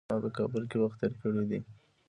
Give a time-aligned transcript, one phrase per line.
[0.09, 1.59] ما په کابل کي وخت تېر کړی دی.